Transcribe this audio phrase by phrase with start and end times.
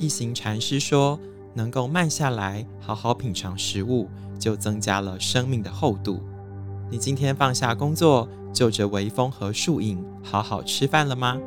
[0.00, 1.20] 一行禅师说，
[1.52, 6.22] 能够慢下来，好好品尝食物，就增加了生命的厚度。
[6.90, 11.38] 你今天放下工作，就着微风和树影，好好吃饭了吗？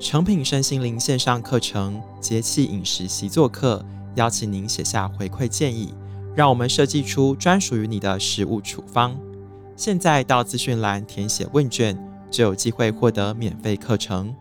[0.00, 3.84] 诚品身心灵线上课程节气饮食习作课，
[4.16, 5.94] 邀请您写下回馈建议，
[6.34, 9.16] 让我们设计出专属于你的食物处方。
[9.76, 11.96] 现在到资讯栏填写问卷，
[12.32, 14.34] 就有机会获得免费课程。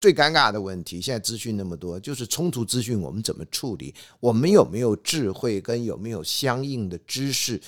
[0.00, 3.92] 最尴尬的问题，现在资讯那么多，就是冲突资讯我们怎么处理？
[4.20, 7.60] 我们有没有智慧跟有没有相应的知识，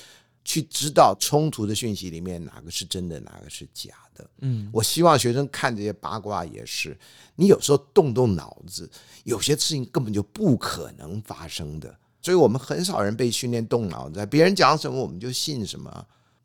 [0.45, 4.29] 去知道冲突的讯息里面哪个是真的，哪个是假的？
[4.39, 6.97] 嗯，我希望学生看这些八卦也是，
[7.35, 8.89] 你有时候动动脑子，
[9.25, 15.89] 有些事情根本就不可能发生的，所以我们很少人被训练动脑子，别人讲什么我们就信什么，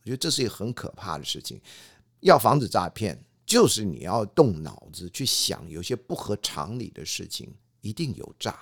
[0.03, 1.61] 我觉得这是一个很可怕的事情。
[2.21, 3.17] 要防止诈骗。
[3.47, 7.49] 就是你要动脑子去想，有些不合常理的事情
[7.81, 8.59] 一定有诈。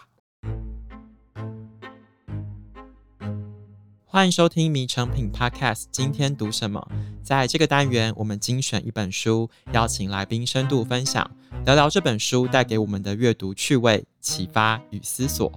[4.04, 6.86] 欢迎收听《迷成品 Podcast》，今天读什么？
[7.22, 11.28] 在这个单元，我们精选一本书，邀请来宾深度分享，
[11.64, 15.50] 聊聊这本书带给我们的阅读趣味、启发与思索。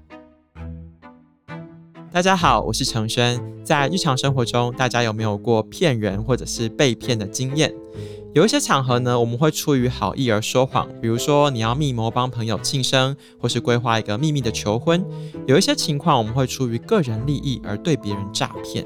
[2.09, 3.39] 大家好，我是承轩。
[3.63, 7.71] 在日常生活中，大家有没有过骗人或者是被骗的经验？
[8.33, 15.03] 有一些场合呢，我们会出于好意而说谎，比如说你要密谋帮朋友庆生，或是规划一个秘密的求婚。
[15.45, 18.85] 有一些情况，我们会出于个人利益而对别人诈骗。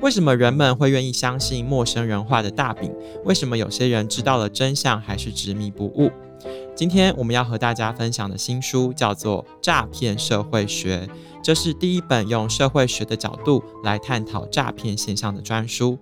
[0.00, 2.92] 为什么人们会愿意相信陌生人画的大饼？
[3.24, 6.10] 为什么有些人知道了真相还是执迷不悟？
[6.74, 11.08] 今天我们要和大家分享的新书叫做《诈骗社会学》，
[11.42, 15.98] 这是第一本用社会学的角度来探讨诈骗现象的专书。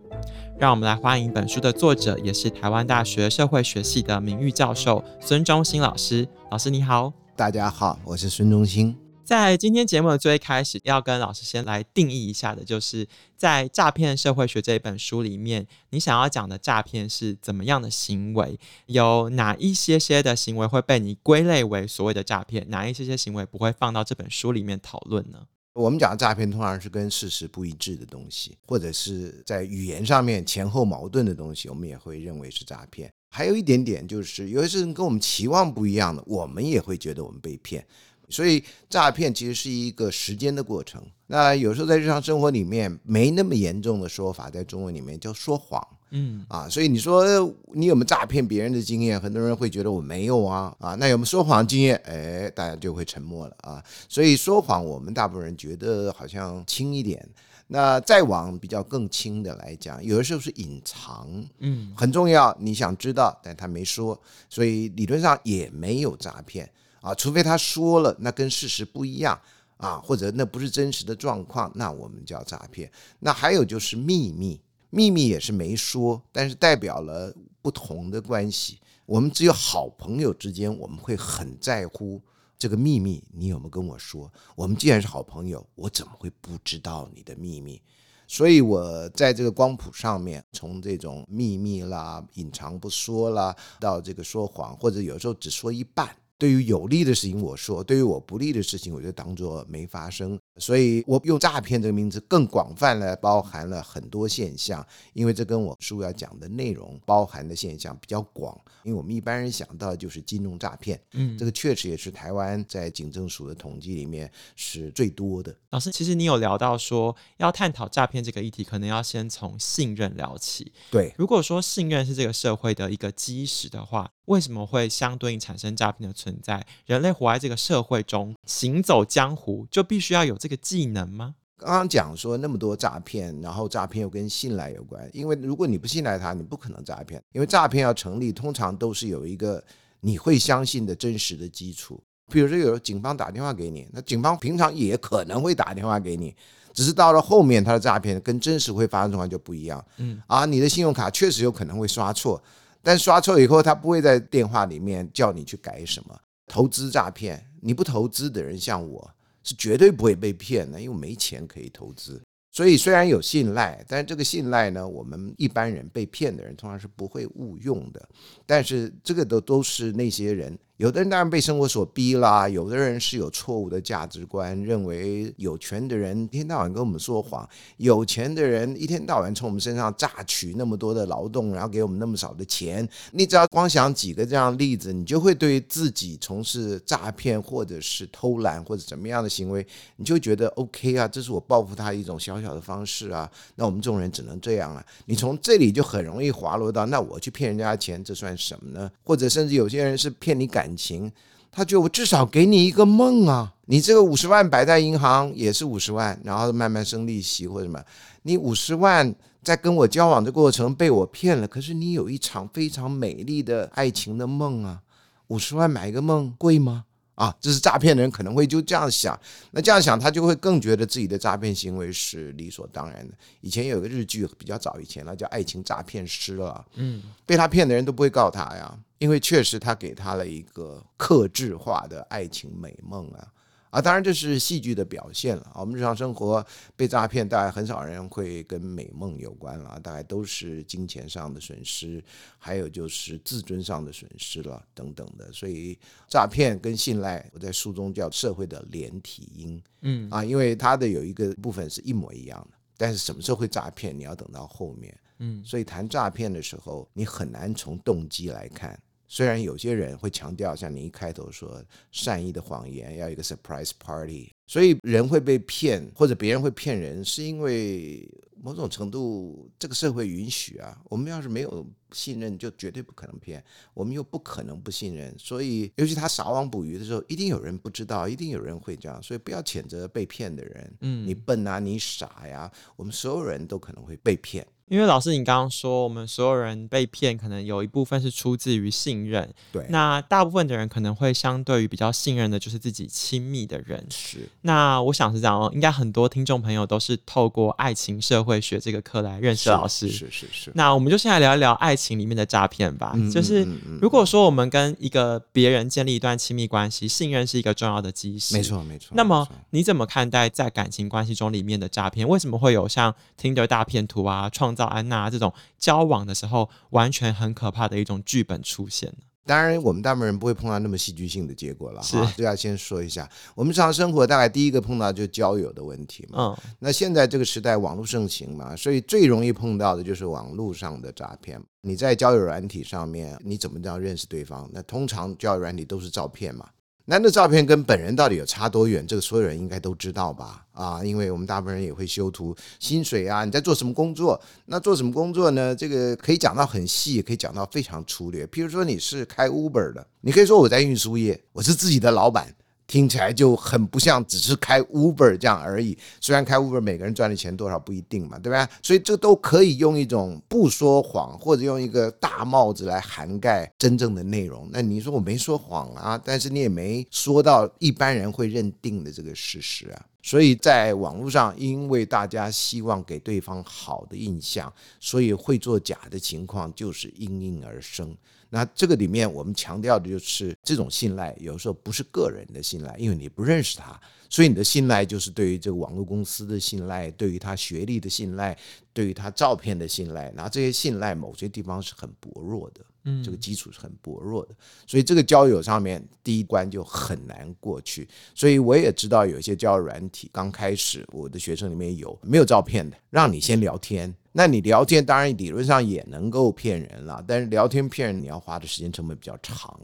[0.58, 6.26] 让我们来欢迎本书的作者，也是台湾大学社会学系的名誉教授孙中兴老师。
[6.50, 9.05] 老师你好，大家好，我是孙中兴。
[9.26, 13.04] 在今天节目的最开始，要跟老师先来定义一下的，就是
[13.36, 18.56] 在《诈骗社会学》这一本书里面，你想要讲的诈骗是怎么样的行为？
[18.86, 22.64] 有哪一些些的行为会被你归类为所谓的诈骗？
[22.70, 25.40] 哪一些些行为不会放到这本书里面讨论呢？
[25.72, 33.10] 我们讲的诈骗通常是跟事实不一致的东西，或者是在语言上面前后矛盾的东西，我们也会认为是诈骗。
[33.34, 37.84] 还有一点点就是，有些事情跟我们期望不一样的，我们也会觉得我们被骗。
[38.28, 41.02] 所以诈骗其实是一个时间的过程。
[41.28, 45.86] 那有时候在日常生活里面没那么严重的说法，在中文里面叫说谎。
[46.10, 47.24] 嗯啊，所以你说
[47.72, 49.20] 你有没有诈骗别人的经验？
[49.20, 50.94] 很多人会觉得我没有啊啊。
[50.94, 51.96] 那有没有说谎经验？
[52.04, 53.82] 哎，大家就会沉默了啊。
[54.08, 57.28] 所以说谎，我们大部分人觉得好像轻一点。
[57.66, 64.16] 那再往比较更轻的来讲，有的时候是隐藏，嗯，很重要，你想知道，但他没说，
[64.48, 66.70] 所以理论上也没有诈骗。
[67.06, 69.40] 啊，除非他说了，那跟事实不一样
[69.76, 72.90] 啊，或者那不是真实的状况，那我们叫诈骗。
[73.20, 78.80] 那还有就是秘密，秘密也是没说，但是代表了不同的关系。
[79.04, 82.20] 我们只有好朋友之间，我们会很在乎
[82.58, 84.28] 这个秘密，你有没有跟我说？
[84.56, 87.80] 我们既然是好朋友，我怎么会不知道你的秘密？
[88.26, 96.08] 所以我在这个光谱上面，从这种秘密啦、隐藏不说啦，到这个说谎，或者有时候只说一半。
[96.38, 100.38] 对于有利的事情我说，对于我不利的事情我就当做没发生。
[100.58, 108.58] 所以我用诈骗这个名字更广泛了，包含了很多现象，因为这跟我书要讲的内容包含的现象比较广。
[108.82, 115.54] 因为我们一般人想到的就是金融诈骗，嗯，这个确实也是台湾在警政署的统计里面是最多的。
[115.70, 120.72] 老师，其实你有聊到说，要探讨诈骗这个议题，可能要先从信任聊起。
[120.90, 126.66] 对，如果说信任是这个社会的一个基石的话，为什么会相对应产生诈骗的存在？
[126.86, 131.36] 人类活在这个社会中，行走江湖就必须要有这个技能吗？
[131.56, 137.22] 刚刚讲说那么多诈骗，然后诈骗又跟信赖有关，因为如果你不信赖他，你不可能诈骗。
[137.32, 139.62] 因为诈骗要成立，通常都是有一个
[140.00, 142.02] 你会相信的真实的基础。
[142.28, 146.34] 比如说有警方打电话给你，那警方平常也可能会打电话给你，
[146.74, 149.82] 只是到了后面他的诈骗跟真实会发生状况就不一样。
[149.98, 152.42] 嗯，啊，你的信用卡确实有可能会刷错，
[152.86, 156.16] 但刷错以后他不会在电话里面叫你去改什么。
[156.46, 159.10] 投资诈骗，你不投资的人像我。
[159.42, 162.20] 是绝对不会被骗的，因为没钱可以投资。
[162.50, 168.08] 所以虽然有信赖，但是这个信赖呢，我们一般人被骗的人通常是不会误用的。
[168.44, 182.86] 但是这个都都是那些人有的人当然被生活所逼啦，有的人是有错误的价值观，认为有权的人一天到晚跟我们说谎，有钱的人一天到晚从我们身上榨取那么多的劳动，然后给我们那么少的钱。
[183.12, 193.30] 你只要光想几个这样的例子，你就会对自己从事诈骗或者是偷懒或者怎么样的行为，你就觉得 OK 啊，这是我报复他一种小小的方式啊。
[193.54, 194.84] 那我们这种人只能这样啊。
[195.06, 198.90] 你从这里就很容易滑落到，那我去骗人家钱，这算什么呢？
[199.02, 200.65] 或者甚至有些人是骗你感。
[200.66, 201.12] 感情，
[201.52, 203.54] 他觉得我至少给你一个梦啊！
[203.66, 207.80] 你这个五十万摆在银行也是五十万，然后慢慢生利息或者什么。
[208.22, 209.14] 你五十万
[209.44, 214.80] 在跟我交往的过程被我骗了，可是你有一场非常美丽的爱情的梦啊！
[215.28, 216.84] 五十万买一个梦贵吗？
[217.16, 219.18] 啊，这是诈骗的人可能会就这样想，
[219.50, 223.14] 那这样想他就会更觉得自己的诈骗行为是理所当然的。
[223.40, 233.26] 以前有个日剧比较早以前了，叫《爱情诈骗师》了，嗯，被他骗的人都不会告他呀，因为确实他给他了一个克制化的爱情美梦啊。
[233.76, 235.52] 啊，当然这是戏剧的表现了。
[235.54, 236.42] 我们日常生活
[236.74, 242.02] 被诈骗，大概很少人会跟美梦有关了，大概都是金钱上的损失，
[242.38, 245.30] 还有就是自尊上的损失了等等的。
[245.30, 245.78] 所以
[246.08, 258.80] 诈骗跟信赖，我在书中叫社会的连体婴，嗯啊，因为它的有一个部分是一模一样的，但是什么时候会诈骗，你要等到后面，嗯，所以谈诈骗的时候，你很难从动机来看。
[259.08, 261.62] 虽然有些人会强调，像你一开头说
[261.92, 268.08] 善意的谎言要一个 surprise party，所以人会被骗或者别人会骗人，是因为
[268.42, 270.80] 某种程度这个社会允许啊。
[270.90, 273.40] 我们要是没有信任，就绝对不可能骗；
[273.74, 279.02] 我们又不可能不信任，所以尤其他撒网捕鱼的时候，一定有人不知道，一定有人会这样。
[279.02, 284.46] 所以不要谴责被骗的人，嗯，你笨啊，你傻呀，我们所有人都可能会被骗。
[284.68, 289.32] 因为老师，你刚刚说我们所有人被骗，可能有一部分是出自于信任。
[289.52, 293.86] 对，那大部分的人可能会相对于比较信任的，就是自己亲密的人。
[293.90, 294.28] 是。
[294.42, 299.88] 那我想是这样哦，应该很多听众朋友都是透过爱情社会学这个课来认识老师。
[299.88, 302.90] 是是是，是，那我们就先来聊一聊爱情里面的诈骗吧。
[302.96, 303.46] 嗯、就是
[303.80, 308.34] 如果说我们跟一个别人建立一段亲密关系，信任是一个重要的基石。
[308.34, 308.88] 没错没错。
[308.96, 312.08] 那么你怎么看待在感情关系中里面的诈骗？
[312.08, 318.92] 为什么会有像 Tinder 大骗图啊、创造安娜这种交往的时候完全很可怕的一种剧本出现？
[319.28, 321.82] 当然，我们大部分人不会碰到那么戏剧性的结果了。
[321.82, 326.28] 哈，这要先说一下，我们日常生活大概第一个碰到就是交友的问题嘛。
[326.28, 331.42] 嗯，那现在这个时代网络盛行嘛，所以最容易碰到的就是网络上的诈骗。
[331.60, 334.48] 你在交友软体上面，你怎么这样认识对方？
[334.52, 336.46] 那通常交友软体都是照片嘛。
[336.88, 338.86] 男的照片跟本人到底有差多远？
[338.86, 340.46] 这个所有人应该都知道吧？
[340.52, 344.20] 啊，因为我们大部分人也会修图，薪水啊，你在做什么工作？
[344.44, 345.52] 那做什么工作呢？
[345.52, 348.24] 这个可以讲到很细，也可以讲到非常粗略。
[348.28, 352.32] 譬如说你是开 Uber 的，你可以说我在运输业，我是自己的老板。
[352.66, 355.76] 听起来就很不像只是开 Uber 这样而已。
[356.00, 358.48] 虽然开 Uber 每个人赚的钱多少不一定嘛，对吧？
[358.62, 364.48] 所以这都可以用一种不说谎，或者用一个大帽子来涵盖真正的内容。
[364.52, 369.86] 那你说我没说谎啊，但是你也没说到一般人会认定的这个事实啊。
[370.02, 377.96] 所以在网络上，因为大家希望给对方好的印象，所以会做假的情况就是应运而生。
[378.28, 383.80] 那这个里面，我们强调的就是这种信赖，有时候不是个人的信赖，因为你不认识他，
[384.10, 388.36] 所以你的信赖就是对于这个网络公司的信赖，对于他学历的信赖，
[388.72, 390.12] 对于他照片的信赖。
[390.16, 394.34] 那这些信赖某些地方是很薄弱的，嗯，这个基础是很薄弱的，
[394.66, 397.88] 所以这个交友上面第一关就很难过去。
[398.14, 403.94] 所以我也知道有一些交友软体刚开始，我的学生里面有没有照片的，让你先聊天。
[404.18, 409.60] 那你聊天当然理论上也能够骗人了，但是聊天骗人你要花的时间成本比较长，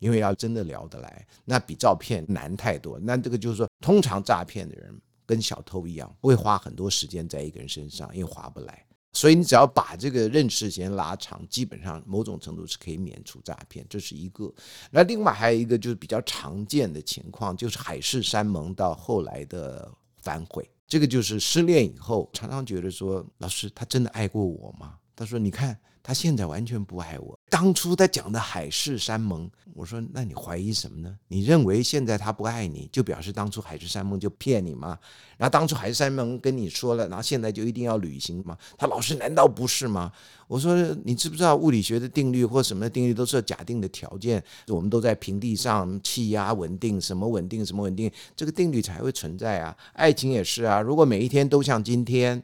[0.00, 2.98] 因为要真的聊得来，那比照片难太多。
[3.00, 8.84] 那这个就是说，通常诈骗的人跟小偷一样，会花很多时间在一个人身上，因为划不来。
[9.14, 14.52] 所以你只要把这个认识时间拉长，基本上某种程度是可以免除诈骗，这是一个。
[14.90, 20.68] 那另外还有一个就是比较常见的情况，就是海誓山盟到后来的反悔。
[20.86, 24.98] 这个就是失恋以后，常常觉得说，老师他真的爱过我吗？
[25.16, 27.36] 他说，你看他现在完全不爱我。
[27.48, 31.16] 当初他讲的海誓山盟，我说，那你怀疑什么呢？
[31.26, 34.98] 你认为现在他不爱你，就表示当初海誓山盟就骗你吗？
[35.38, 38.56] 然后当初海誓山盟跟你说了，然后现在就一定要履行吗？
[38.76, 40.12] 他老师难道不是吗？
[40.46, 44.42] 我说，你知不知道物理学的定律或什么定律都是假定的条件？
[44.68, 49.76] 我们都在平地上，气压稳定，什么稳定什么稳定，这个定律才会存在啊。
[49.94, 52.42] 爱情也是啊，如果每一天都像今天，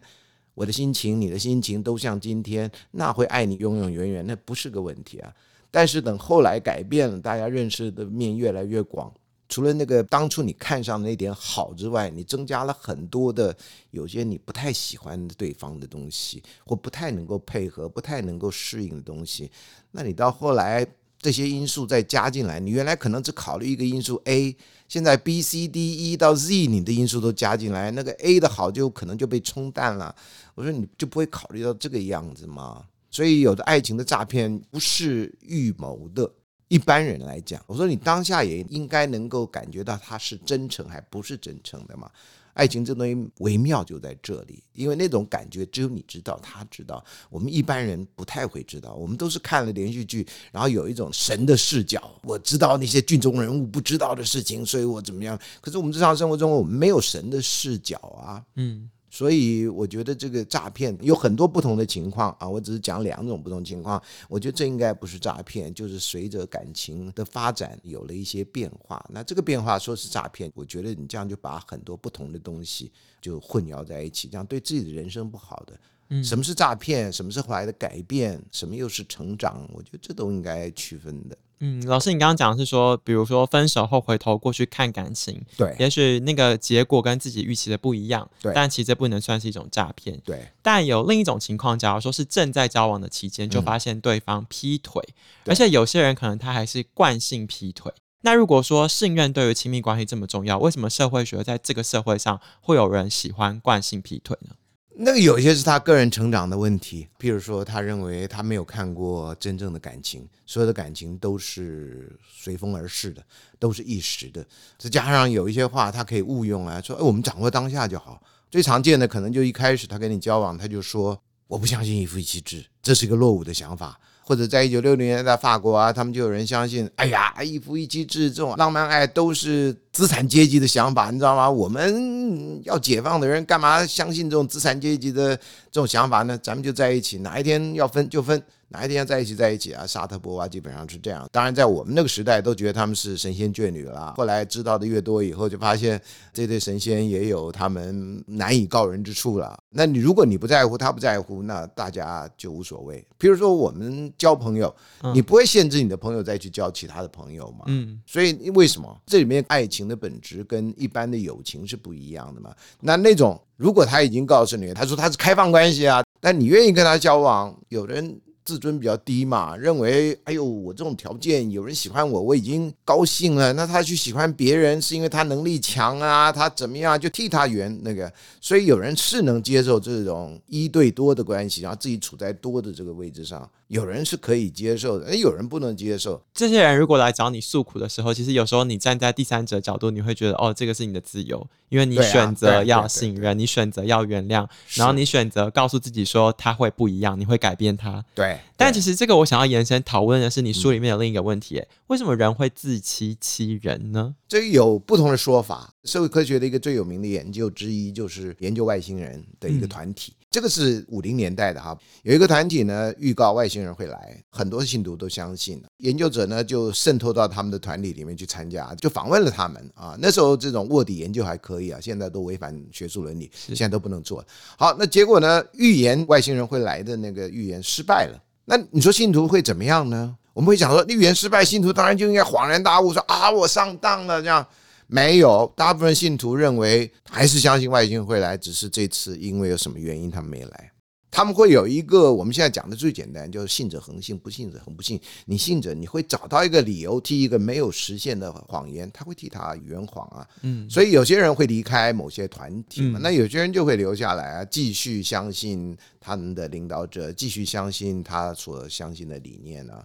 [0.54, 5.32] 我的心情，你的心情都像今天，那会爱你永永远远，那不是个问题啊。
[5.70, 9.12] 但是等后来改变了，大家认识的面越来越广。
[9.48, 13.54] 除了那个当初你看上那点好之外，你增加了很多的
[13.90, 19.50] 有些你不太喜欢对方的东西，或不太能够配合、不太能够适应的东西。
[19.90, 20.86] 那你到后来
[21.22, 24.54] 这些因素再加进来，你原来可能只考虑一个因素 A，
[24.88, 25.80] 现在 B、C、D、
[26.12, 30.12] E 到 Z 你的因素都加进来，那个 A 的好就可能就被冲淡了。
[30.56, 32.84] 我说你就不会考虑到这个样子吗？
[33.08, 36.28] 所以有的爱情的诈骗不是预谋的。
[36.68, 42.10] 一般人来讲，我说你当下也应该能够感觉到他是真诚还不是真诚的嘛？
[42.54, 48.94] 爱情这东西微妙就在这里，因为那种感觉只有你知道，他知道，我们一般人不太会知道。
[48.94, 55.38] 我们都是看了连续剧，然后有一种神的视角，我知道那些剧中人物不知道的事情，所以我怎么样？
[55.60, 58.90] 可是我们日常生活中，我们没有神的视角啊，嗯。
[59.14, 64.02] 所以我觉得这个诈骗有很多不同的情况啊，我只是讲两种不同情况。
[64.26, 69.04] 我觉得这应该不是诈骗，就是随着感情的发展有了一些变化。
[69.10, 72.90] 那这个变化说是诈骗，我觉得你这样就把很多不同的东西
[73.20, 75.78] 就混淆在一起，这样对自己的人生不好的。
[76.08, 77.12] 嗯，什么是诈骗？
[77.12, 78.42] 什么是后来的改变？
[78.50, 79.68] 什么又是成长？
[79.74, 81.36] 我觉得这都应该区分的。
[81.64, 90.48] 嗯，老师，你刚刚讲的是说，比如说分手后回头过去看感情，对，也许那个结果跟自己预期的不一样，对，但其实这不能算是一种诈骗，对。
[90.60, 95.00] 但有另一种情况，假如说是正在交往的期间就发现对方劈腿，
[95.44, 97.92] 嗯，而且有些人可能他还是惯性劈腿。
[98.22, 104.56] 那如果说信任对于亲密关系这么重要，为什么社会学在这个社会上会有人喜欢惯性劈腿呢？
[104.94, 113.24] 那个有些是他个人成长的问题，譬如说，他认为他没有看过真正的感情，所有的感情都是随风而逝的，
[113.58, 114.46] 都是一时的。
[114.78, 118.22] 再加上有一些话，他可以误用啊，说，哎，我们掌握当下就好。
[118.50, 123.98] 最常见的可能就一开始他跟你交往，他就说，我不相信一夫一妻制，这是一个落伍的想法。
[124.24, 131.50] 或者在一九六零年代法国啊，他们就有人相信，哎呀，一夫一妻制这种浪漫爱都是资产阶级的想法，你知道吗？
[131.50, 136.38] 我们要解放的人干嘛相信这种资产阶级的这种想法呢？
[136.42, 138.42] 咱们就在一起，哪一天要分就分。
[138.72, 139.86] 哪一天要在一起在一起啊？
[139.86, 141.28] 沙特波娃基本上是这样。
[141.30, 144.14] 当然，在我们那个时代，都觉得他们是神仙眷侣了。
[144.16, 146.00] 后来知道的越多以后，就发现
[146.32, 149.62] 这对神仙也有他们难以告人之处了。
[149.68, 153.06] 那你如果你不在乎，他不在乎，那大家就无所谓。
[153.18, 154.74] 比如说，我们交朋友，
[155.12, 157.66] 你不会限制你的朋友再去交其他的朋友嘛？
[157.66, 158.00] 嗯。
[158.06, 162.54] 所以为什么这里面爱情的本质跟一般的友情是不一样的嘛？
[162.80, 168.18] 那那种如果他已经告诉你，他说他是开放关系啊，但你愿意跟他交往，有的人。
[168.44, 173.52] 自尊比较低嘛，认为哎呦，我这种条件有人喜欢我，我已经高兴了。
[173.52, 178.12] 那他去喜欢别人，是因为他能力强啊，他怎么样就替他圆那个。
[178.40, 183.48] 所以有人是能接受这种一对多的关系，然后自己处在多的这个位置上。
[183.72, 186.22] 有人是可以接受的，哎，有人不能接受。
[186.34, 198.04] 这些人如果来找你诉苦的时候，其实有时候你站在第三者角度，你会觉得哦，这个是你的自由，因为你选择要信任，你选择要原谅，然后你选择告诉自己说他会不一样，你会改变他。
[198.14, 198.38] 对。
[198.58, 204.14] 但其实这个我想要延伸讨论的是，你书里面有另一个问题，为什么人会自欺欺人呢？
[204.28, 205.72] 这有不同的说法。
[205.84, 210.12] 社会科学的一个最有名的研究之一，就是研究外星人的一个团体。
[210.32, 215.68] 这个是五零年代的哈，有一个团体呢，预告外星人会来，很多信徒都相信了。
[215.76, 219.94] 研究者呢就渗透到他们的团体里面去参加，就访问了他们啊。
[220.00, 224.24] 那时候这种卧底研究还可以啊，现在都违反学术伦理，现在都不能做。
[224.56, 228.18] 好，那结果呢，预言外星人会来的那个预言失败了。
[228.46, 230.16] 那你说信徒会怎么样呢？
[230.32, 234.44] 我们会想说，预言失败，信徒当然就应该恍然大悟，说啊，我上当了这样。
[234.92, 240.70] 没有，大部分信徒认为还是相信外星人会来，只是这次因为有什么原因他们没来。
[241.10, 245.00] 他们会有一个我们现在讲的最简单，就是信者恒信，不信者恒不信。
[245.24, 250.28] 你信者，你会找到一个理由替一个没有实现的谎言，他会替他圆谎啊。
[250.42, 259.82] 嗯，所以有些人会离开某些团体嘛，那有些人就会留下来啊，继续相信他们的领导者，继续相信他所相信的理念啊。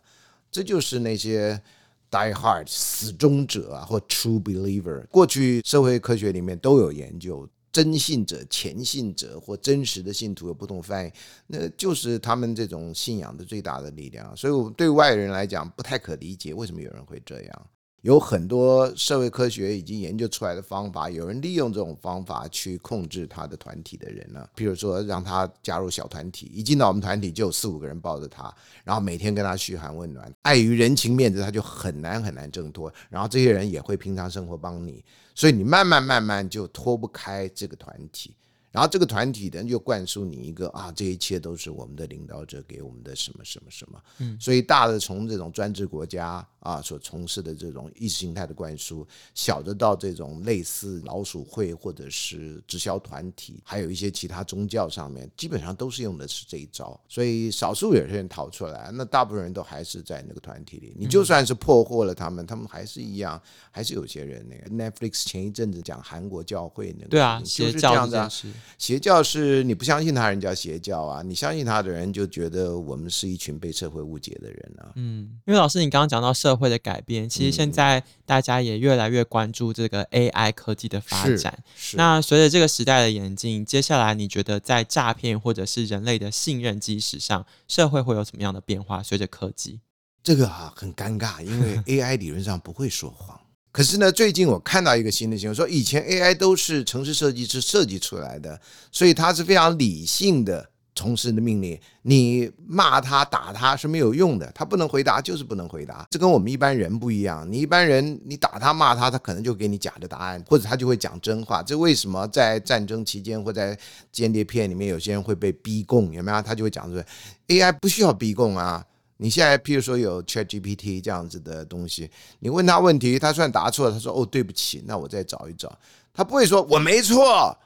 [0.52, 1.62] 这就是那些。
[2.10, 11.12] Die hard 死忠者啊，或 True Believer，过去社会科学里面都有研究，真信者、虔信者或真实的信徒有不同翻译，
[11.48, 14.36] 那就是他们这种信仰的最大的力量。
[14.38, 17.68] 所以，我对外人来讲不太可理解，为什么有人会这样。
[18.02, 24.48] 有很多社会科学已经研究出来的方法，有人利用这种方法去控制他的团体的人呢。
[24.56, 30.32] 比如说，让他加入小团体，一进到我们团体就有四五个人抱着他，然后每天跟他嘘寒问暖。
[30.44, 32.94] 碍于人情面子，他就很难很难挣脱。
[33.10, 38.36] 然后这些人也会平常生活帮你，所以你慢慢慢慢就脱不开这个团体。
[38.72, 44.00] 然后这个团体人，就灌输你一个啊，这一切都是我们的领导者给我们的什么什么什么。
[44.20, 57.00] 嗯，所以大的从这种专制国家啊所从事的这种意识形态的灌输，小的到这种类似老鼠会或者是直销团体，还有一些其他宗教上面，基本上都是用的是这一招。
[57.08, 60.94] 所以少数有些人逃出来，那大部分人都还是在那个团体里。
[61.00, 68.30] 你就算是破获了他们，他们还是一样，还是有些人那个 Netflix 前一阵子讲韩国教会那个，对啊，就是这样子啊。
[68.78, 74.92] 邪教是你不相信他人叫邪教啊，你相信他的人就觉得我们是一群被社会误解的人啊。
[74.96, 81.64] 嗯，因为老师你刚刚讲到社会的改变，其实现在大家也越来越关注这个 AI 科技的发展。
[81.76, 81.98] 是，是。
[81.98, 89.02] 那随着这个时代的演进，接下来你觉得在诈骗或者是人类的信任基石上，社会会有什么样的变化？
[89.02, 89.80] 随着科技，
[90.22, 93.40] 这个啊很尴尬，因为 AI 理论上不会说谎。
[93.72, 98.60] 可是呢，最近我看到一个新的新闻，说以前 AI 都是城市设计师设计出来的，
[98.92, 101.80] 所以他是非常理性的从事的命令。
[102.02, 106.08] 你骂他、打他是没有用的，他不能回答就是不能回答。
[106.10, 107.46] 这跟我们一般人不一样。
[107.52, 111.62] 你一般人你打他、骂他，他可能就给你假的答案，或者他就会讲真话。
[111.62, 113.78] 这为什么在战争期间或在
[114.12, 116.12] 间谍片里面，有些人会被逼供？
[116.12, 116.42] 有没有？
[116.42, 117.04] 他就会讲说
[117.50, 118.84] AI 不需要逼供啊。
[119.18, 122.10] 你现在，譬如说有 ChatGPT 这样子的东西，
[122.40, 125.76] 你问他问题，他虽然答错了，他说：“哦，对不起，那我再找一找。”
[126.14, 127.58] 他不会说“我没错，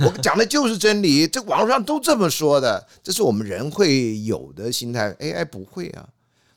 [0.00, 5.12] 我讲的就是真理”，这网络上都这么说的，这是我们人会有的心态。
[5.14, 6.08] AI 不会啊，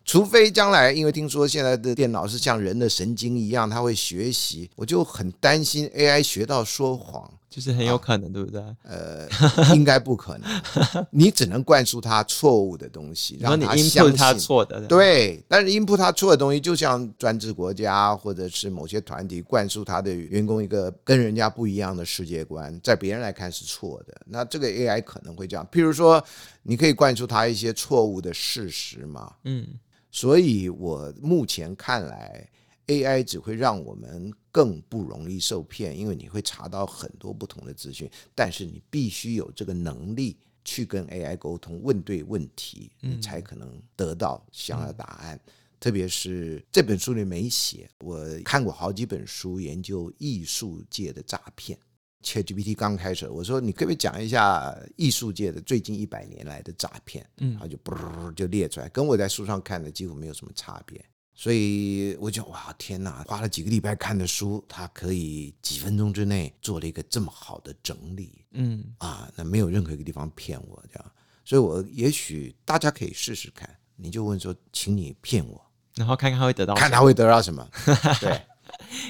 [0.08, 7.30] 除非将来，因为听说现在的电脑是像人的神经一样，它会学习，我就很担心 AI 学到说谎。
[7.50, 8.62] 就是很有可能，啊、对不对？
[8.84, 9.28] 呃，
[9.74, 11.08] 应该不可能。
[11.10, 14.80] 你只能灌输他错误的东西，让他相信他错的。
[14.82, 24.16] 对，但是 input 他错的东西，就像专制国家或者是某些团体灌输他的员工一个跟人家不一样的世界观，在别人来看是错的。
[24.28, 25.68] 那这个 AI 可能会这样。
[25.72, 26.24] 譬如说，
[26.62, 29.34] 你可以灌输他一些错误的事实嘛？
[29.46, 29.68] 嗯。
[30.18, 32.50] 所以我目前看来。
[32.88, 45.38] AI 只会让我们更不容易受骗，因为你会查到很多不同的资讯，但是你必须有这个能力去跟 AI 沟通，问对问题，你才可能得到想要的答案。
[45.82, 51.78] 特别是这本书里没写，我看过好几本书研究艺术界的诈骗。
[52.24, 57.26] ChatGPT 刚开始，我说你可不可以讲一下艺术界的最近一百年来的诈骗？
[57.38, 61.04] 嗯，然后就噗就列出来，跟我在书上看的几乎没有什么差别。
[61.40, 71.12] 所以我就哇天哪，花了几个礼拜看的书，他可以几分钟之内做了一个这么好的整理，嗯啊，那没有任何一个地方骗我这样，
[71.46, 77.70] 所以我也许大家可以试试看，你就问说，请你骗我，然后看看他会得到，看他会得到什么，
[78.20, 78.42] 对。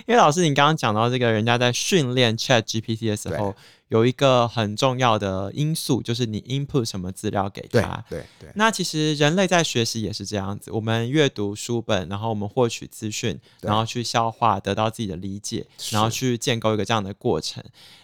[0.05, 3.55] 因为老师，你刚刚讲到这个，人家在训练 Chat GPT 的时候，
[3.89, 8.03] 有一个很重要的因素，就是你 input 什么资料给他。
[8.09, 17.63] 对对，那其实人类在学习也是这样子，我们阅读书本，然后我们获取资讯，然后去消化，得到自己的理解，然后去建构一个这样的过程。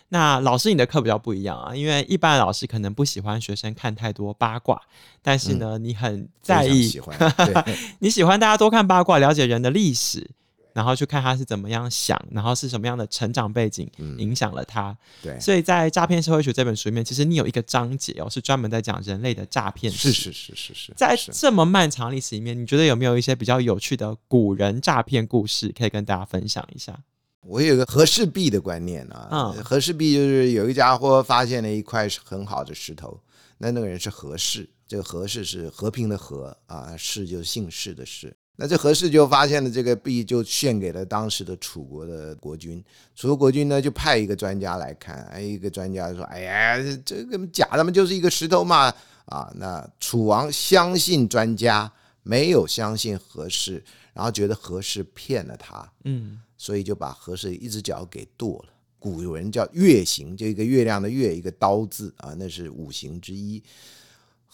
[0.10, 4.80] 那老师，你的课比较不一样啊，因为一般老师可能不喜欢学生看太多八卦，
[5.24, 7.18] 但是呢，嗯、你很在意，喜欢
[7.98, 10.30] 你喜欢大家多看八卦，了解人的历史。
[10.74, 14.90] 然后去看他是怎么样想，然后是什么样的成长背景影响了他。
[14.90, 20.12] 嗯、对，所以在《诈骗社会学》这本书里面，其实你有一个章节哦，是专门在讲人类的诈骗史。
[20.12, 20.94] 是是是是是。
[20.98, 27.00] 在这么漫长历史里面，你觉得有没有一些比较有趣的古人诈骗故事可以跟大家分享一下？
[27.46, 33.20] 我有个和氏璧的观念啊，嗯，和氏璧就是有一个家伙发现了一块很好的石头，
[33.58, 38.34] 那那个人是和氏，这个和氏是和平的和啊，氏就是姓氏的氏。
[38.56, 42.84] 那这和氏就发现了这个璧，就献给了当时的楚国的国君。
[43.16, 45.24] 楚国国君呢，就派一个专家来看。
[45.32, 48.94] 哎，一个专家说：“哎呀，这个假的嘛，就是一个石头嘛。”
[49.26, 51.92] 啊，那楚王相信专家，
[52.24, 55.90] 没有相信和氏，然后觉得和氏骗了他。
[56.04, 58.74] 嗯，所以就把和氏一只脚给剁了。
[59.00, 63.64] 古人叫月刑，就一个月亮的月，一个刀字啊，那是五行之一。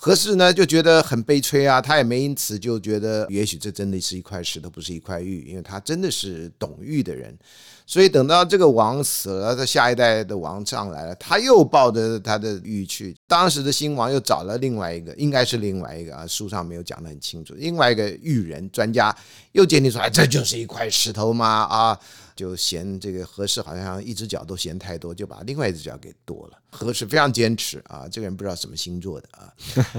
[0.01, 7.37] 何氏呢就觉得很悲催啊，他也没因此就觉得也许这真的是一块石头，不是一块玉，因为他真的是懂玉的人。
[7.89, 13.17] 所以等到这个王死了，他下一代的王上来了，他又抱着他的玉去。
[13.27, 17.55] 当时的新王又找了另外一个，应该是另外一个啊，书上没有讲得很清楚。
[17.57, 19.13] 另外一个玉人专家
[19.53, 21.63] 又鉴定出来，这就是一块石头吗？
[21.63, 21.99] 啊，
[22.35, 26.59] 就嫌这个和氏好像一只脚都嫌太多，就把另外一只脚给剁了。
[26.69, 29.51] 何氏非常坚持啊，这个人不知道什么星座的啊。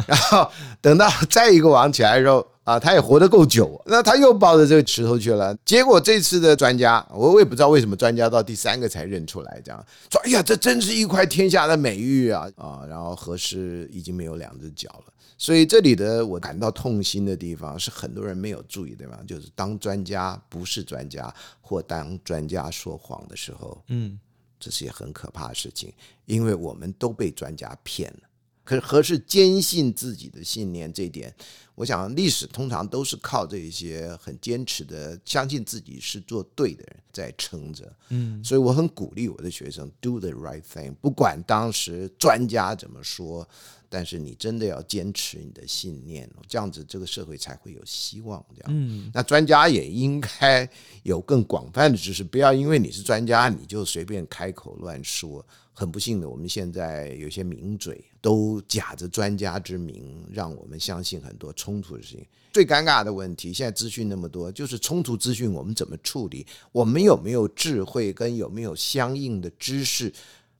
[0.06, 0.48] 然后
[0.80, 5.56] 等到再一个王起来的时候啊，他也活得够久，那他又抱着这个石头去了。
[5.64, 12.84] 结果这次的专家，我我也不知道为什么专家到第三个才认出来，这样说，哎呀，这真是一块天下的美玉啊啊！
[12.88, 15.12] 然后何氏已经没有两只脚了。
[15.38, 19.26] 所以这里的我感到痛心的地方是很多人没有注意，的地方？
[19.26, 24.18] 就是当专家不是专家，或当专家说谎的时候，嗯。
[24.62, 25.90] 这是一件很可怕的事情，
[26.26, 28.28] 因为我们都被专家骗了。
[28.70, 31.34] 可是何是坚信自己的信念，这一点，
[31.74, 37.92] 我想历史通常都是靠这些很坚持的、相信自己是做对的人在撑着。
[38.10, 43.44] 嗯，所以我很鼓励我的学生 do the right thing，不管当时专家怎么说。
[43.92, 48.40] 但是你真的要坚持你的信念，这样子这个社会才会有希望。
[48.54, 50.70] 这样，嗯，那专家也应该
[51.02, 55.44] 有更广泛的知识，不要因为你是专家你就随便开口乱说。
[55.72, 62.26] 很不幸的，我们现在有些名嘴都假着专家之名，让我们相信很多冲突的事情。
[62.52, 66.46] 最尴尬的问题，现在资讯那么多，就是冲突资讯我们怎么处理？
[66.72, 70.12] 我们有没有智慧跟有没有相应的知识？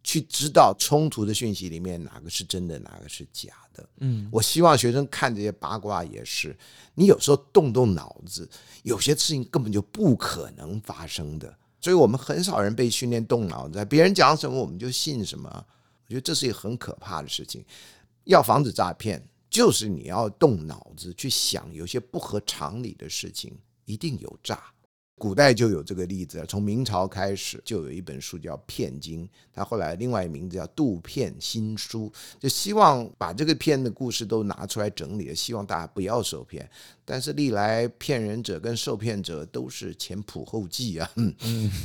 [0.02, 3.86] 去知道冲突的讯息里面哪个是真的，哪个是假的。
[3.98, 6.56] 嗯，我希望学生看这些八卦也是，
[6.94, 8.48] 你有时候动动脑子，
[8.82, 11.54] 有些事情根本就不可能发生的。
[11.82, 15.66] 所以我们很少人被训练动脑子，别人讲什么我们就信什么。
[16.10, 17.64] 我觉得这是一个很可怕的事情。
[18.24, 24.60] 要防止诈骗，就是你要动脑子去想，有些不合常理的事情一定有诈。
[25.14, 36.68] 古代就有这个例子，从明朝开始就有一本书叫《骗经》，它后来另外名字叫《杜骗新书》，就希望把这个骗的故事都拿出来整理，希望大家不要受骗。
[37.10, 41.34] 但是历来骗人者跟受骗者都是前仆后继啊，嗯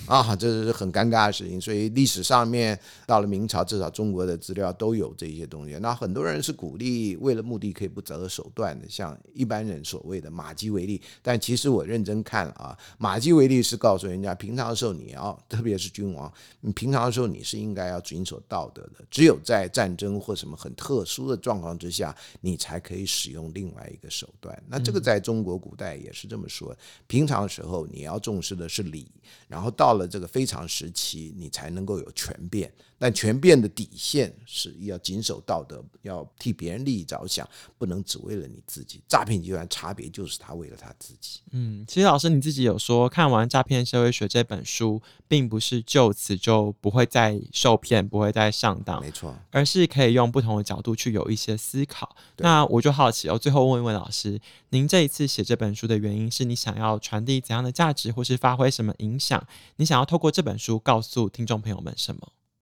[0.05, 1.59] 啊，这是很尴尬的事情。
[1.59, 5.75] 所以历史上面到了明朝，至少中国的资料都有这些东西。
[5.81, 11.01] 那很多人是鼓励为了目的可以不择手段的，像一般人所谓的马基维利。
[11.23, 19.03] 但其实我认真看了啊，马基维利是告诉人家，平常的时候你要，特别是君王，你平常的时候你是应该要遵守道德的。
[19.09, 24.55] 只有在战争或什么很特殊的状况之下，你才可以使用另外一个手段。
[24.67, 26.75] 那这个在在中国古代也是这么说，
[27.07, 29.09] 平常时候你要重视的是礼，
[29.47, 32.69] 然后到了这个非常时期，你才能够有权变。
[32.97, 37.47] 但权变的底线是要谨守道德，要替别人利益着想，
[37.77, 39.01] 不能只为了你自己。
[39.05, 41.41] 诈骗集团差别就是他为了他自己。
[41.51, 52.15] 嗯，其实老师你自己有说，看完《诈骗社会学》这本书，并不是就此就不会再受骗，不会再上当，没错，而是可以用不同的角度去有一些思考。
[52.37, 59.41] 那我就好奇哦，最后问一问老师，您这一次写这本书的原因是你想要传递怎样的价值，或是发挥什么影响？
[59.77, 62.27] 你想要透过这本书告诉听众朋友们什么？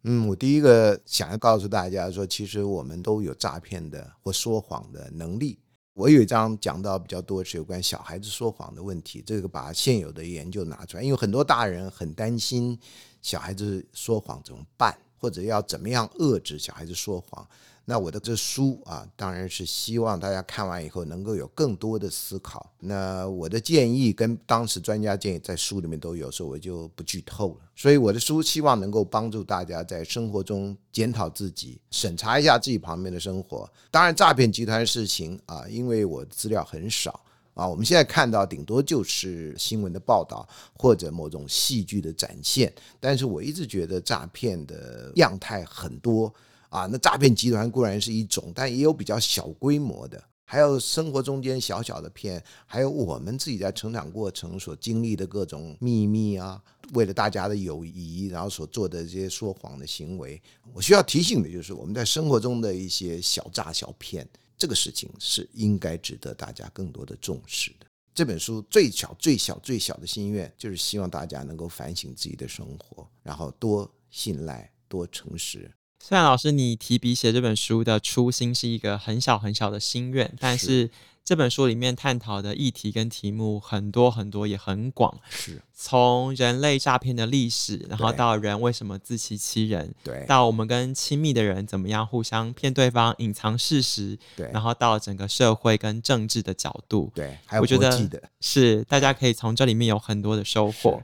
[0.04, 5.58] 嗯，我第一个想要告诉大家说，其实我们都有诈骗的或说谎的能力。
[5.94, 12.76] 我有一章讲到比较多是有关小孩子说谎的问题，这个把现有的研究拿出来，因为很多大人很担心
[13.20, 17.46] 小孩子说谎怎么办，或者要怎么样遏制小孩子说谎。
[17.84, 22.72] 那我的这书啊，当然是希望大家看完以后能够有更多的思考。
[22.78, 27.56] 那我的建议跟当时专家建议在书里面都有，所以我就不剧透了。
[27.74, 33.68] 所以我的书希望能够帮助大家在生活中检讨自己，审查一下自己旁边的生活。
[33.90, 37.20] 当然，诈骗集团的事情啊，因为我资料很少
[37.54, 42.72] 啊，我们现在看到顶多就是新闻的报道或者某种戏剧的展现。
[43.00, 46.32] 但是我一直觉得诈骗的样态很多。
[46.72, 56.58] 啊，那诈骗集团固然是一种，但也有比较小规模的，还有生活中间小小的骗，还有我们自己在成长过程所经历的各种秘密啊，
[56.94, 60.40] 为了大家的友谊，然后所做的这些说谎的行为。
[60.72, 67.86] 我需要提醒的就是，我们在生活中的一些小诈小骗，这个事情是应该值得大家更多的重视的。
[68.14, 75.70] 这本书最小、最小、最小的心愿，就是希望大家能够反省自己的生活，然后多信赖、多诚实。
[76.04, 80.90] 虽然老师你提笔写这本书的初心是一个很小很小的心愿，但是
[81.24, 85.16] 这本书里面探讨的议题跟题目很多很多，也很广。
[85.30, 101.00] 是，从人类诈骗的历史，然后到人为什么自欺欺人，对，到我们跟亲密的人怎么样互相骗对方、隐藏事实，对，然后到整个社会跟政治的角度，对，还有国际的，是大家可以从这里面有很多的收获。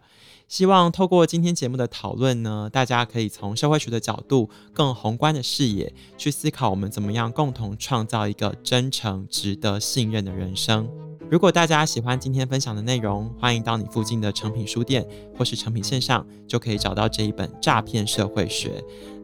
[0.48, 10.88] 希望透过今天节目的讨论呢，大家可以从社会学的角度，更宏观的视野去思考，我们怎么样共同创造一个真诚、值得信任的人生。
[11.30, 15.06] 如果大家喜欢今天分享的内容，欢迎到你附近的诚品书店
[15.36, 18.70] 或是诚品线上，就可以找到这一本《诈骗社会学》。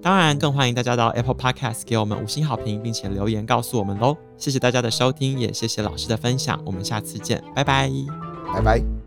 [0.02, 4.14] 当然，更欢迎大家到 Apple Podcast 给我们五星好评，并且留言告诉我们喽。
[4.37, 6.60] 谢谢大家的收听，也谢谢老师的分享。
[6.66, 7.90] 我们下次见，拜拜，
[8.52, 9.03] 拜拜。